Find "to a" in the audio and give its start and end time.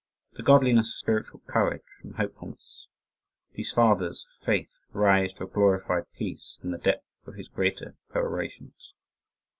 5.33-5.47